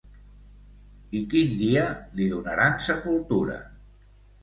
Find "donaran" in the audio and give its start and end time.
2.35-2.83